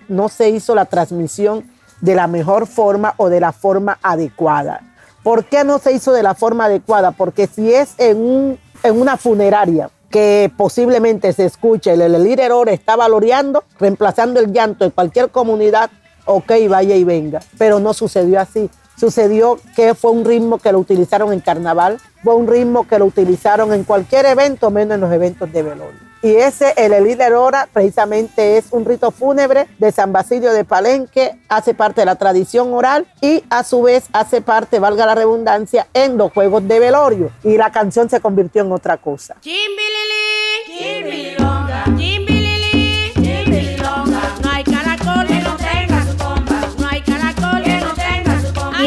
no 0.09 0.29
se 0.29 0.49
hizo 0.49 0.75
la 0.75 0.85
transmisión 0.85 1.78
de 2.01 2.15
la 2.15 2.27
mejor 2.27 2.67
forma 2.67 3.13
o 3.17 3.29
de 3.29 3.39
la 3.39 3.51
forma 3.51 3.97
adecuada. 4.01 4.81
¿Por 5.23 5.45
qué 5.45 5.63
no 5.63 5.79
se 5.79 5.91
hizo 5.91 6.13
de 6.13 6.23
la 6.23 6.33
forma 6.33 6.65
adecuada? 6.65 7.11
Porque 7.11 7.47
si 7.47 7.73
es 7.73 7.93
en, 7.97 8.57
en 8.83 9.01
una 9.01 9.17
funeraria 9.17 9.89
que 10.09 10.51
posiblemente 10.57 11.33
se 11.33 11.45
escuche 11.45 11.93
el, 11.93 12.01
el 12.01 12.23
líder 12.23 12.51
está 12.67 12.95
valoreando, 12.95 13.63
reemplazando 13.79 14.39
el 14.39 14.51
llanto 14.51 14.85
de 14.85 14.91
cualquier 14.91 15.29
comunidad, 15.29 15.91
ok, 16.25 16.51
vaya 16.67 16.95
y 16.95 17.03
venga. 17.03 17.41
Pero 17.57 17.79
no 17.79 17.93
sucedió 17.93 18.39
así. 18.39 18.69
Sucedió 18.97 19.59
que 19.75 19.93
fue 19.93 20.11
un 20.11 20.25
ritmo 20.25 20.57
que 20.57 20.71
lo 20.71 20.79
utilizaron 20.79 21.31
en 21.31 21.39
carnaval, 21.39 21.99
fue 22.23 22.35
un 22.35 22.47
ritmo 22.47 22.85
que 22.85 22.99
lo 22.99 23.05
utilizaron 23.05 23.71
en 23.71 23.85
cualquier 23.85 24.25
evento, 24.25 24.71
menos 24.71 24.95
en 24.95 25.01
los 25.01 25.13
eventos 25.13 25.51
de 25.53 25.63
velorio. 25.63 26.08
Y 26.21 26.35
ese, 26.35 26.73
el 26.75 27.03
líder 27.03 27.33
Hora, 27.33 27.69
precisamente 27.71 28.57
es 28.57 28.65
un 28.71 28.83
rito 28.83 29.11
fúnebre 29.11 29.67
de 29.77 29.91
San 29.91 30.11
Basilio 30.11 30.51
de 30.51 30.65
Palenque, 30.65 31.39
hace 31.47 31.73
parte 31.73 32.01
de 32.01 32.05
la 32.05 32.15
tradición 32.15 32.73
oral 32.73 33.07
y 33.21 33.43
a 33.49 33.63
su 33.63 33.81
vez 33.83 34.05
hace 34.11 34.41
parte, 34.41 34.79
valga 34.79 35.05
la 35.05 35.15
redundancia, 35.15 35.87
en 35.93 36.17
los 36.17 36.33
juegos 36.33 36.67
de 36.67 36.79
velorio. 36.79 37.31
Y 37.43 37.57
la 37.57 37.71
canción 37.71 38.09
se 38.09 38.19
convirtió 38.19 38.63
en 38.63 38.71
otra 38.71 38.97
cosa. 38.97 39.37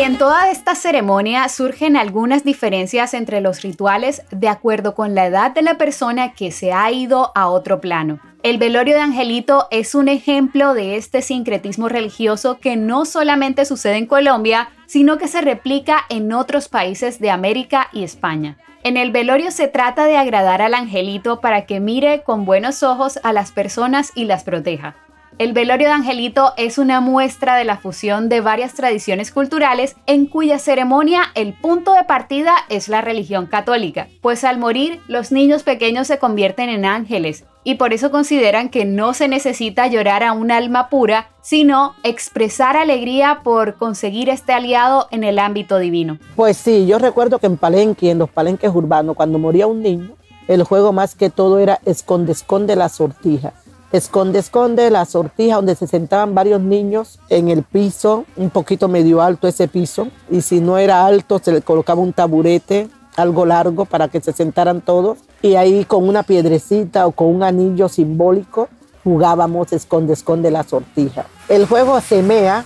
En 0.00 0.16
toda 0.16 0.50
esta 0.50 0.74
ceremonia 0.74 1.48
surgen 1.48 1.96
algunas 1.96 2.44
diferencias 2.44 3.14
entre 3.14 3.40
los 3.40 3.62
rituales 3.62 4.22
de 4.30 4.48
acuerdo 4.48 4.94
con 4.94 5.14
la 5.14 5.26
edad 5.26 5.52
de 5.52 5.62
la 5.62 5.76
persona 5.76 6.32
que 6.32 6.50
se 6.50 6.72
ha 6.72 6.90
ido 6.90 7.30
a 7.34 7.48
otro 7.48 7.80
plano. 7.80 8.18
El 8.42 8.58
velorio 8.58 8.94
de 8.94 9.00
Angelito 9.00 9.68
es 9.70 9.94
un 9.94 10.08
ejemplo 10.08 10.74
de 10.74 10.96
este 10.96 11.22
sincretismo 11.22 11.88
religioso 11.88 12.58
que 12.58 12.76
no 12.76 13.04
solamente 13.04 13.64
sucede 13.64 13.96
en 13.96 14.06
Colombia, 14.06 14.70
sino 14.86 15.18
que 15.18 15.28
se 15.28 15.40
replica 15.40 15.98
en 16.08 16.32
otros 16.32 16.68
países 16.68 17.20
de 17.20 17.30
América 17.30 17.88
y 17.92 18.02
España. 18.02 18.56
En 18.84 18.96
el 18.96 19.12
velorio 19.12 19.52
se 19.52 19.68
trata 19.68 20.06
de 20.06 20.16
agradar 20.16 20.60
al 20.60 20.74
angelito 20.74 21.40
para 21.40 21.66
que 21.66 21.78
mire 21.78 22.22
con 22.22 22.44
buenos 22.44 22.82
ojos 22.82 23.20
a 23.22 23.32
las 23.32 23.52
personas 23.52 24.10
y 24.16 24.24
las 24.24 24.42
proteja. 24.42 24.96
El 25.42 25.54
velorio 25.54 25.88
de 25.88 25.94
Angelito 25.94 26.52
es 26.56 26.78
una 26.78 27.00
muestra 27.00 27.56
de 27.56 27.64
la 27.64 27.76
fusión 27.76 28.28
de 28.28 28.40
varias 28.40 28.74
tradiciones 28.74 29.32
culturales 29.32 29.96
en 30.06 30.26
cuya 30.26 30.60
ceremonia 30.60 31.24
el 31.34 31.52
punto 31.52 31.94
de 31.94 32.04
partida 32.04 32.54
es 32.68 32.88
la 32.88 33.00
religión 33.00 33.46
católica, 33.46 34.06
pues 34.20 34.44
al 34.44 34.60
morir 34.60 35.00
los 35.08 35.32
niños 35.32 35.64
pequeños 35.64 36.06
se 36.06 36.20
convierten 36.20 36.68
en 36.68 36.84
ángeles 36.84 37.44
y 37.64 37.74
por 37.74 37.92
eso 37.92 38.12
consideran 38.12 38.68
que 38.68 38.84
no 38.84 39.14
se 39.14 39.26
necesita 39.26 39.88
llorar 39.88 40.22
a 40.22 40.32
un 40.32 40.52
alma 40.52 40.88
pura, 40.88 41.30
sino 41.40 41.96
expresar 42.04 42.76
alegría 42.76 43.40
por 43.42 43.74
conseguir 43.74 44.28
este 44.28 44.52
aliado 44.52 45.08
en 45.10 45.24
el 45.24 45.40
ámbito 45.40 45.78
divino. 45.78 46.18
Pues 46.36 46.56
sí, 46.56 46.86
yo 46.86 47.00
recuerdo 47.00 47.40
que 47.40 47.46
en 47.46 47.56
Palenque, 47.56 48.12
en 48.12 48.18
los 48.20 48.30
palenques 48.30 48.70
urbanos, 48.72 49.16
cuando 49.16 49.40
moría 49.40 49.66
un 49.66 49.82
niño, 49.82 50.12
el 50.46 50.62
juego 50.62 50.92
más 50.92 51.16
que 51.16 51.30
todo 51.30 51.58
era 51.58 51.80
esconde, 51.84 52.30
esconde 52.30 52.76
la 52.76 52.88
sortija 52.88 53.54
esconde, 53.92 54.38
esconde 54.38 54.90
la 54.90 55.04
sortija 55.04 55.56
donde 55.56 55.74
se 55.74 55.86
sentaban 55.86 56.34
varios 56.34 56.60
niños 56.60 57.18
en 57.28 57.48
el 57.48 57.62
piso, 57.62 58.24
un 58.36 58.50
poquito 58.50 58.88
medio 58.88 59.22
alto 59.22 59.46
ese 59.46 59.68
piso, 59.68 60.08
y 60.30 60.40
si 60.40 60.60
no 60.60 60.78
era 60.78 61.06
alto 61.06 61.38
se 61.42 61.52
le 61.52 61.62
colocaba 61.62 62.00
un 62.00 62.12
taburete 62.12 62.88
algo 63.16 63.44
largo 63.44 63.84
para 63.84 64.08
que 64.08 64.20
se 64.20 64.32
sentaran 64.32 64.80
todos, 64.80 65.18
y 65.42 65.56
ahí 65.56 65.84
con 65.84 66.08
una 66.08 66.22
piedrecita 66.22 67.06
o 67.06 67.12
con 67.12 67.28
un 67.28 67.42
anillo 67.42 67.88
simbólico 67.88 68.68
jugábamos 69.04 69.72
esconde, 69.72 70.12
esconde 70.12 70.50
la 70.50 70.62
sortija. 70.62 71.26
El 71.48 71.66
juego 71.66 72.00
semea 72.00 72.64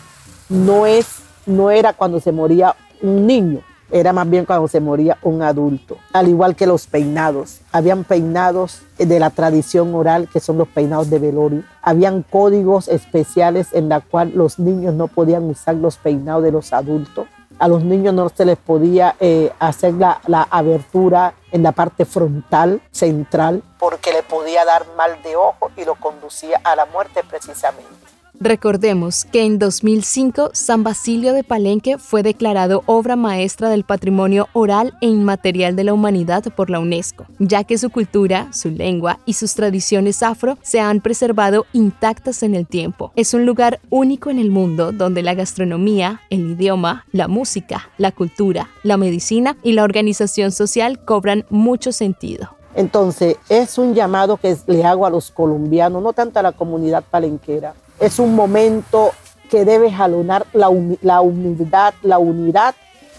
no, 0.49 0.87
es, 0.87 1.07
no 1.47 1.71
era 1.71 1.95
cuando 1.95 2.21
se 2.21 2.33
moría 2.33 2.77
un 3.03 3.27
niño, 3.27 3.61
era 3.91 4.13
más 4.13 4.29
bien 4.29 4.45
cuando 4.45 4.69
se 4.69 4.81
moría 4.81 5.19
un 5.23 5.43
adulto, 5.43 5.97
al 6.13 6.29
igual 6.29 6.57
que 6.57 6.67
los 6.67 6.87
peinados. 6.87 7.61
Habían 7.73 8.05
peinados 8.05 8.83
de 8.99 9.21
la 9.21 9.31
tradición 9.31 9.95
oral, 9.95 10.29
que 10.33 10.41
son 10.41 10.59
los 10.59 10.69
peinados 10.69 11.11
de 11.11 11.19
velorio. 11.19 11.63
Habían 11.83 12.23
códigos 12.23 12.89
especiales 12.89 13.69
en 13.73 13.89
la 13.89 14.01
cual 14.01 14.33
los 14.35 14.59
niños 14.59 14.95
no 14.95 15.09
podían 15.09 15.45
usar 15.45 15.77
los 15.77 15.97
peinados 15.97 16.43
de 16.43 16.53
los 16.53 16.73
adultos. 16.73 17.27
A 17.59 17.69
los 17.69 17.83
niños 17.83 18.13
no 18.13 18.29
se 18.29 18.45
les 18.45 18.59
podía 18.59 19.17
eh, 19.19 19.51
hacer 19.59 19.95
la, 19.95 20.21
la 20.27 20.43
abertura 20.51 21.33
en 21.53 21.63
la 21.63 21.73
parte 21.73 22.05
frontal, 22.05 22.83
central, 22.91 23.63
porque 23.79 24.13
le 24.13 24.23
podía 24.23 24.65
dar 24.67 24.85
mal 24.97 25.23
de 25.23 25.37
ojo 25.37 25.71
y 25.77 25.85
lo 25.85 25.95
conducía 25.95 26.61
a 26.65 26.77
la 26.77 26.85
muerte 26.87 27.23
precisamente. 27.27 28.16
Recordemos 28.39 29.25
que 29.25 29.45
en 29.45 29.59
2005 29.59 30.51
San 30.53 30.85
Basilio 30.85 31.33
de 31.33 31.43
Palenque 31.43 31.97
fue 31.97 32.23
declarado 32.23 32.83
obra 32.85 33.17
maestra 33.17 33.71
del 33.71 33.85
patrimonio 33.85 34.49
oral 34.53 34.93
e 35.01 35.07
inmaterial 35.07 35.75
de 35.75 35.85
la 35.85 35.95
humanidad 35.95 36.45
por 36.55 36.69
la 36.69 36.79
UNESCO, 36.79 37.27
ya 37.39 37.65
que 37.65 37.79
su 37.79 37.89
cultura, 37.89 38.53
su 38.53 38.71
lengua 38.71 39.21
y 39.25 39.33
sus 39.33 39.55
tradiciones 39.55 40.23
afro 40.23 40.59
se 40.63 40.81
han 40.81 41.01
preservado 41.01 41.65
intactas 41.73 42.43
en 42.43 42.55
el 42.55 42.67
tiempo. 42.67 43.11
Es 43.17 43.33
un 43.33 43.47
lugar 43.47 43.81
único 43.89 44.29
en 44.29 44.39
el 44.39 44.51
mundo 44.51 44.93
donde 44.93 45.23
la 45.23 45.35
gastronomía, 45.35 46.21
el 46.29 46.51
idioma, 46.51 47.07
la 47.13 47.29
música, 47.29 47.89
la 47.97 48.13
cultura, 48.13 48.69
la 48.83 48.99
medicina 48.99 49.57
y 49.63 49.73
la 49.73 49.85
organización 49.85 50.53
social 50.53 51.03
cobran 51.05 51.47
mucho 51.49 51.91
sentido. 51.91 52.51
Entonces, 52.75 53.39
es 53.49 53.79
un 53.79 53.95
llamado 53.95 54.37
que 54.37 54.55
le 54.67 54.85
hago 54.85 55.07
a 55.07 55.11
los 55.11 55.31
colombianos, 55.31 56.03
no 56.03 56.13
tanto 56.13 56.39
a 56.39 56.43
la 56.43 56.53
comunidad 56.53 57.03
palenquera, 57.11 57.75
es 58.01 58.19
un 58.19 58.35
momento 58.35 59.13
que 59.51 59.65
debe 59.65 59.93
jalonar 59.93 60.47
la, 60.53 60.69
humildad, 60.69 61.95
la 62.03 62.19
unidad 62.19 62.75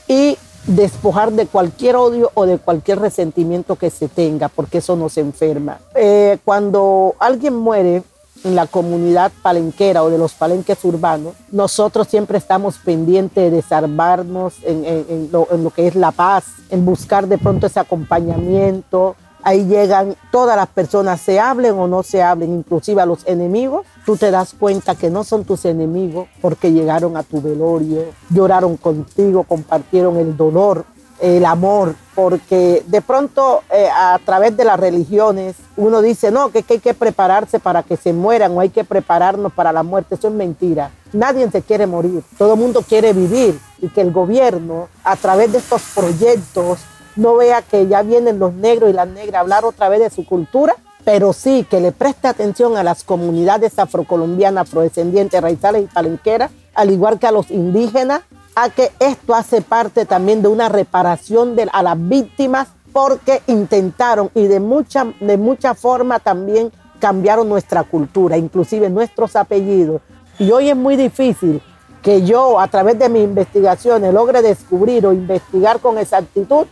y 0.07 0.37
despojar 0.67 1.31
de 1.31 1.47
cualquier 1.47 1.95
odio 1.95 2.31
o 2.33 2.45
de 2.45 2.57
cualquier 2.57 2.99
resentimiento 2.99 3.75
que 3.77 3.89
se 3.89 4.09
tenga, 4.09 4.49
porque 4.49 4.79
eso 4.79 4.95
nos 4.95 5.17
enferma. 5.17 5.79
Eh, 5.95 6.37
cuando 6.43 7.15
alguien 7.19 7.55
muere 7.55 8.03
en 8.43 8.55
la 8.55 8.67
comunidad 8.67 9.31
palenquera 9.41 10.03
o 10.03 10.09
de 10.09 10.17
los 10.17 10.33
palenques 10.33 10.83
urbanos, 10.83 11.33
nosotros 11.51 12.07
siempre 12.07 12.37
estamos 12.37 12.77
pendientes 12.77 13.43
de 13.43 13.49
desarmarnos 13.49 14.55
en, 14.63 14.85
en 14.85 15.29
lo 15.31 15.69
que 15.71 15.87
es 15.87 15.95
la 15.95 16.11
paz, 16.11 16.45
en 16.69 16.85
buscar 16.85 17.27
de 17.27 17.37
pronto 17.37 17.67
ese 17.67 17.79
acompañamiento, 17.79 19.15
ahí 19.43 19.65
llegan 19.65 20.15
todas 20.31 20.55
las 20.55 20.67
personas, 20.67 21.21
se 21.21 21.39
hablen 21.39 21.73
o 21.73 21.87
no 21.87 22.03
se 22.03 22.21
hablen, 22.21 22.53
inclusive 22.53 23.01
a 23.01 23.05
los 23.05 23.25
enemigos, 23.27 23.85
tú 24.05 24.17
te 24.17 24.31
das 24.31 24.53
cuenta 24.53 24.95
que 24.95 25.09
no 25.09 25.23
son 25.23 25.45
tus 25.45 25.65
enemigos 25.65 26.27
porque 26.41 26.71
llegaron 26.71 27.17
a 27.17 27.23
tu 27.23 27.41
velorio, 27.41 28.05
lloraron 28.29 28.77
contigo, 28.77 29.43
compartieron 29.43 30.17
el 30.17 30.35
dolor, 30.35 30.85
el 31.19 31.45
amor, 31.45 31.95
porque 32.13 32.83
de 32.87 33.01
pronto 33.01 33.63
eh, 33.71 33.87
a 33.91 34.19
través 34.23 34.55
de 34.55 34.65
las 34.65 34.79
religiones 34.79 35.55
uno 35.75 36.01
dice, 36.01 36.31
no, 36.31 36.49
que, 36.49 36.63
que, 36.63 36.75
hay 36.75 36.79
que 36.79 36.93
prepararse 36.93 37.59
para 37.59 37.83
que 37.83 37.97
se 37.97 38.13
mueran 38.13 38.55
o 38.55 38.59
hay 38.59 38.69
que 38.69 38.83
prepararnos 38.83 39.53
para 39.53 39.71
la 39.71 39.83
muerte. 39.83 40.15
Eso 40.15 40.27
es 40.27 40.33
mentira. 40.33 40.91
Nadie 41.13 41.49
se 41.49 41.61
quiere 41.61 41.87
morir, 41.87 42.23
todo 42.37 42.53
el 42.53 42.59
mundo 42.59 42.83
quiere 42.87 43.13
vivir 43.13 43.59
y 43.79 43.89
que 43.89 44.01
el 44.01 44.11
gobierno 44.11 44.89
a 45.03 45.15
través 45.15 45.51
de 45.51 45.59
estos 45.59 45.81
proyectos 45.95 46.79
no 47.17 47.35
vea 47.35 47.61
que 47.61 47.87
ya 47.87 48.01
vienen 48.03 48.39
los 48.39 48.53
negros 48.53 48.89
y 48.89 48.93
las 48.93 49.07
negras 49.07 49.35
a 49.35 49.39
hablar 49.41 49.65
otra 49.65 49.89
vez 49.89 49.99
de 49.99 50.09
su 50.09 50.25
cultura, 50.25 50.75
pero 51.03 51.33
sí 51.33 51.65
que 51.69 51.79
le 51.79 51.91
preste 51.91 52.27
atención 52.27 52.77
a 52.77 52.83
las 52.83 53.03
comunidades 53.03 53.79
afrocolombianas, 53.79 54.67
afrodescendientes, 54.67 55.41
raizales 55.41 55.83
y 55.83 55.87
palenqueras, 55.87 56.51
al 56.73 56.91
igual 56.91 57.19
que 57.19 57.27
a 57.27 57.31
los 57.31 57.49
indígenas, 57.49 58.21
a 58.55 58.69
que 58.69 58.91
esto 58.99 59.35
hace 59.35 59.61
parte 59.61 60.05
también 60.05 60.41
de 60.41 60.47
una 60.47 60.69
reparación 60.69 61.55
a 61.71 61.83
las 61.83 61.95
víctimas 61.97 62.69
porque 62.91 63.41
intentaron 63.47 64.31
y 64.33 64.47
de 64.47 64.59
mucha, 64.59 65.05
de 65.19 65.37
mucha 65.37 65.75
forma 65.75 66.19
también 66.19 66.71
cambiaron 66.99 67.47
nuestra 67.47 67.83
cultura, 67.83 68.37
inclusive 68.37 68.89
nuestros 68.89 69.35
apellidos. 69.35 70.01
Y 70.39 70.51
hoy 70.51 70.69
es 70.69 70.75
muy 70.75 70.95
difícil 70.95 71.61
que 72.01 72.23
yo 72.23 72.59
a 72.59 72.67
través 72.67 72.97
de 72.97 73.09
mis 73.09 73.23
investigaciones 73.23 74.13
logre 74.13 74.41
descubrir 74.41 75.05
o 75.05 75.13
investigar 75.13 75.79
con 75.79 75.97
exactitud 75.97 76.65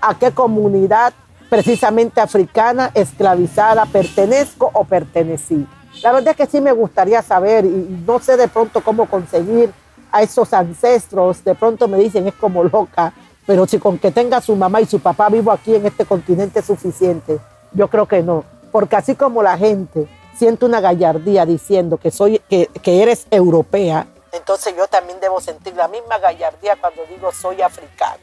a 0.00 0.18
qué 0.18 0.32
comunidad 0.32 1.12
precisamente 1.48 2.20
africana 2.20 2.90
esclavizada 2.94 3.84
pertenezco 3.86 4.70
o 4.72 4.84
pertenecí. 4.84 5.66
La 6.02 6.12
verdad 6.12 6.30
es 6.30 6.36
que 6.36 6.46
sí 6.46 6.60
me 6.60 6.72
gustaría 6.72 7.22
saber 7.22 7.64
y 7.64 8.02
no 8.06 8.20
sé 8.20 8.36
de 8.36 8.48
pronto 8.48 8.82
cómo 8.82 9.06
conseguir 9.06 9.72
a 10.12 10.22
esos 10.22 10.52
ancestros. 10.52 11.44
De 11.44 11.54
pronto 11.54 11.88
me 11.88 11.98
dicen 11.98 12.28
es 12.28 12.34
como 12.34 12.64
loca, 12.64 13.12
pero 13.46 13.66
si 13.66 13.78
con 13.78 13.98
que 13.98 14.10
tenga 14.10 14.40
su 14.40 14.54
mamá 14.54 14.80
y 14.80 14.86
su 14.86 15.00
papá 15.00 15.28
vivo 15.28 15.50
aquí 15.50 15.74
en 15.74 15.86
este 15.86 16.04
continente 16.04 16.60
es 16.60 16.66
suficiente, 16.66 17.38
yo 17.72 17.88
creo 17.88 18.06
que 18.06 18.22
no. 18.22 18.44
Porque 18.70 18.96
así 18.96 19.16
como 19.16 19.42
la 19.42 19.58
gente 19.58 20.08
siente 20.36 20.64
una 20.64 20.80
gallardía 20.80 21.44
diciendo 21.44 21.98
que, 21.98 22.10
soy, 22.10 22.40
que, 22.48 22.68
que 22.82 23.02
eres 23.02 23.26
europea, 23.30 24.06
entonces 24.32 24.74
yo 24.76 24.86
también 24.86 25.18
debo 25.20 25.40
sentir 25.40 25.74
la 25.74 25.88
misma 25.88 26.18
gallardía 26.18 26.76
cuando 26.80 27.04
digo 27.06 27.32
soy 27.32 27.60
africano. 27.62 28.22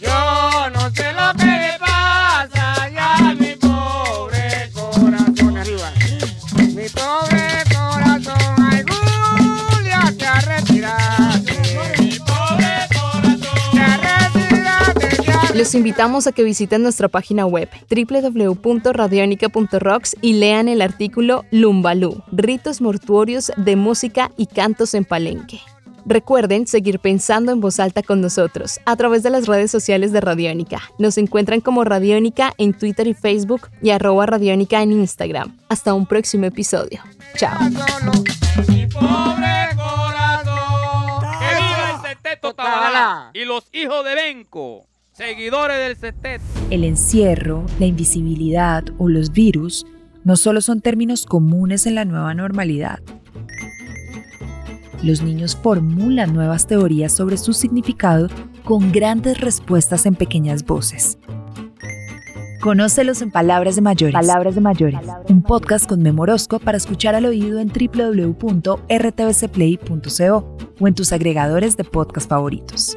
Yo 0.00 0.70
no 0.70 0.90
ya 2.94 3.34
mi 3.38 3.54
pobre 3.56 4.70
corazón 4.72 5.56
arriba. 5.56 5.92
Mi 6.74 6.88
pobre 6.88 7.62
corazón, 7.72 8.36
Los 15.54 15.74
invitamos 15.76 16.26
a 16.26 16.32
que 16.32 16.42
visiten 16.42 16.82
nuestra 16.82 17.06
página 17.08 17.46
web 17.46 17.68
www.radionica.rocks 17.88 20.16
y 20.20 20.32
lean 20.32 20.66
el 20.68 20.82
artículo 20.82 21.44
Lumbalú, 21.52 22.24
ritos 22.32 22.80
mortuorios 22.80 23.52
de 23.56 23.76
música 23.76 24.32
y 24.36 24.46
cantos 24.46 24.94
en 24.94 25.04
Palenque. 25.04 25.60
Recuerden 26.04 26.66
seguir 26.66 26.98
pensando 26.98 27.52
en 27.52 27.60
voz 27.60 27.78
alta 27.78 28.02
con 28.02 28.20
nosotros 28.20 28.80
a 28.86 28.96
través 28.96 29.22
de 29.22 29.30
las 29.30 29.46
redes 29.46 29.70
sociales 29.70 30.12
de 30.12 30.20
Radiónica. 30.20 30.80
Nos 30.98 31.16
encuentran 31.16 31.60
como 31.60 31.84
Radiónica 31.84 32.52
en 32.58 32.72
Twitter 32.72 33.06
y 33.06 33.14
Facebook 33.14 33.68
y 33.80 33.90
arroba 33.90 34.26
Radiónica 34.26 34.82
en 34.82 34.92
Instagram. 34.92 35.56
Hasta 35.68 35.94
un 35.94 36.06
próximo 36.06 36.46
episodio. 36.46 37.00
Chao. 37.36 37.58
Y 43.32 43.44
los 43.44 43.68
hijos 43.72 44.04
de 44.04 44.14
Benco, 44.14 44.86
seguidores 45.12 45.78
del 45.78 45.96
Seteto. 45.96 46.44
El 46.70 46.84
encierro, 46.84 47.64
la 47.78 47.86
invisibilidad 47.86 48.84
o 48.98 49.08
los 49.08 49.30
virus 49.32 49.86
no 50.24 50.36
solo 50.36 50.60
son 50.60 50.80
términos 50.80 51.26
comunes 51.26 51.86
en 51.86 51.94
la 51.94 52.04
nueva 52.04 52.34
normalidad. 52.34 53.00
Los 55.02 55.22
niños 55.22 55.58
formulan 55.60 56.32
nuevas 56.32 56.66
teorías 56.66 57.12
sobre 57.12 57.36
su 57.36 57.52
significado 57.52 58.28
con 58.64 58.90
grandes 58.92 59.40
respuestas 59.40 60.06
en 60.06 60.14
pequeñas 60.14 60.64
voces. 60.64 61.18
Conócelos 62.60 63.20
en 63.22 63.32
Palabras 63.32 63.74
de 63.74 63.82
Mayores. 63.82 64.14
Palabras 64.14 64.54
de 64.54 64.60
Mayores. 64.60 65.00
Un 65.28 65.42
podcast 65.42 65.88
con 65.88 66.00
Memorosco 66.00 66.60
para 66.60 66.78
escuchar 66.78 67.16
al 67.16 67.26
oído 67.26 67.58
en 67.58 67.66
www.rtbcplay.co 67.66 70.56
o 70.78 70.88
en 70.88 70.94
tus 70.94 71.12
agregadores 71.12 71.76
de 71.76 71.82
podcast 71.82 72.28
favoritos. 72.28 72.96